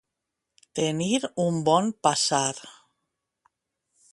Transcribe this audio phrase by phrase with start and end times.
[0.79, 2.49] Tenir un bon passar.